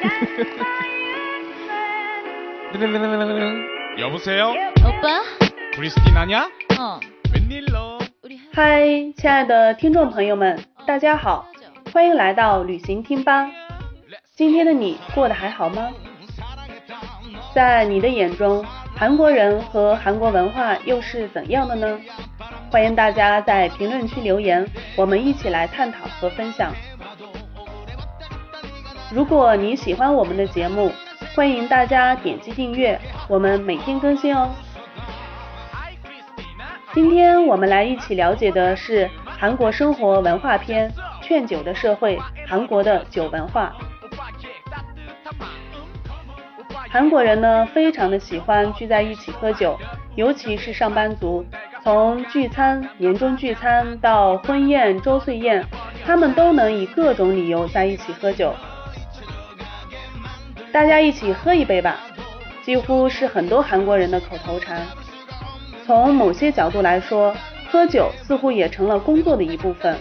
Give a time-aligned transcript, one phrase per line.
[3.97, 4.53] 여보세요
[4.83, 5.23] 오빠?
[5.75, 6.99] 크리스티나냐 어.
[7.33, 7.97] 웬일로
[8.53, 11.47] 嗨，亲爱的听众朋友们，大家好，
[11.93, 13.49] 欢迎来到旅行听吧。
[14.35, 15.91] 今天的你过得还好吗？
[17.53, 18.65] 在你的眼中，
[18.95, 21.99] 韩国人和韩国文化又是怎样的呢？
[22.69, 24.65] 欢迎大家在评论区留言，
[24.97, 26.73] 我们一起来探讨和分享。
[29.12, 30.92] 如果你喜欢我们的节目，
[31.34, 34.48] 欢迎大家点击订阅，我们每天更新哦。
[36.94, 40.88] 今天我们来一起了解的是韩国生活文化篇
[41.20, 43.74] 《劝酒的社会》，韩国的酒文化。
[46.88, 49.76] 韩国人呢，非常的喜欢聚在一起喝酒，
[50.14, 51.44] 尤其是上班族，
[51.82, 55.64] 从聚餐、年终聚餐到婚宴、周岁宴，
[56.04, 58.54] 他们都能以各种理由在一起喝酒。
[60.72, 61.96] 大家一起喝一杯吧，
[62.62, 64.80] 几乎是很多韩国人的口头禅。
[65.84, 67.34] 从某些角度来说，
[67.70, 69.96] 喝酒似乎也成了工作的一部分。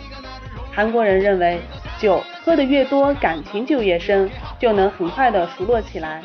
[0.71, 1.59] 韩国人认为，
[1.99, 6.21] 酒喝得越多，感情就越深，就能很快的熟络起来。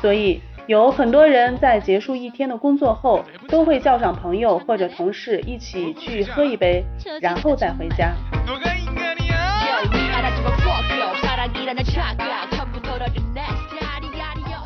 [0.00, 6.84] 所以，有很多人在结束一天的工作后，都会叫上朋友或者同事一起去喝一杯，
[7.20, 8.12] 然后再回家。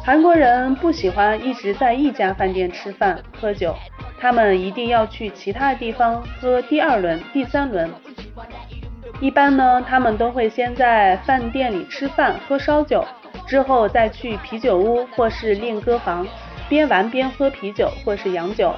[0.09, 3.77] 韩国人不喜欢一直在一家饭店吃饭喝酒，
[4.19, 7.91] 他们一定要去其他地方喝第二轮、第三轮。
[9.20, 13.05] 一般呢，他们都会先在饭店里吃饭喝烧酒，
[13.47, 16.27] 之后再去啤酒屋或是练歌房，
[16.70, 18.75] 边玩边喝啤酒或是洋酒，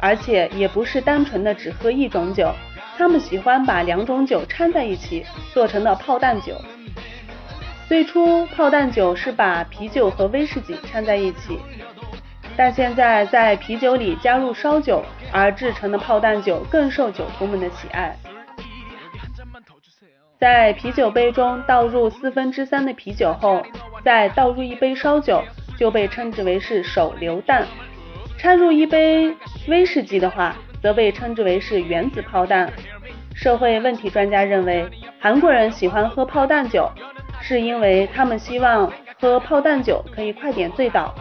[0.00, 2.50] 而且也不是单纯的只喝一种酒，
[2.96, 6.54] 他们喜欢把两种酒掺在一起做成的炮弹酒。
[7.90, 11.58] 最初炮弹酒是把啤酒和威士忌掺在一起，
[12.56, 18.16] 但现在在啤酒里加入烧酒而制成的炮弹酒更受酒徒们的喜爱。
[20.38, 23.60] 在啤酒杯中倒入四分之三的啤酒后，
[24.04, 25.42] 再倒入一杯烧酒，
[25.76, 27.64] 就被称之为是手榴弹；
[28.38, 29.34] 掺入一杯
[29.66, 32.72] 威士忌的话，则被称之为是原子炮弹。
[33.34, 36.88] 社会问题专家认为，韩国人喜欢喝炮弹酒，
[37.40, 38.90] 是因为他们希望
[39.20, 41.14] 喝炮弹酒可以快点醉倒。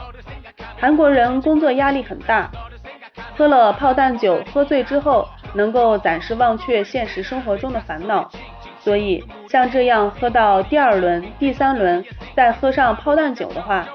[0.77, 2.49] 韩国人工作压力很大，
[3.37, 8.29] 喝了炮弹酒喝醉之后，能够暂时忘却现实生活中的烦恼。
[8.81, 12.03] 所以，像这样喝到第二轮、第三轮，
[12.35, 13.85] 再喝上炮弹酒的话，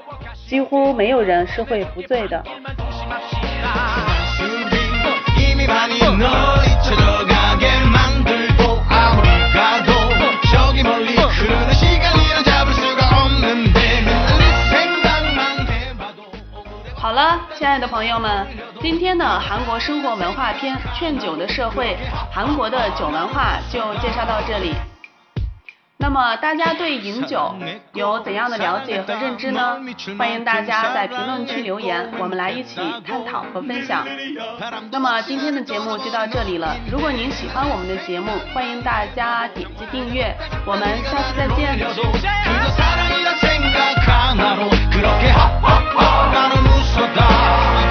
[0.47, 2.43] 几乎没有人是会不醉的。
[17.15, 18.45] 好了，亲爱的朋友们，
[18.81, 21.95] 今天的韩国生活文化片《劝酒的社会》
[22.29, 24.75] 韩国的酒文化就介绍到这里。
[25.97, 27.55] 那么大家对饮酒
[27.93, 29.79] 有怎样的了解和认知呢？
[30.17, 34.05] 欢迎大家在评论区留言，我们来一起探讨和分享。
[34.91, 41.79] 那么今天的节目就到这里了，如果您喜欢我们的节目，欢迎大家点击订阅，我们下次再见。
[46.95, 47.84] só.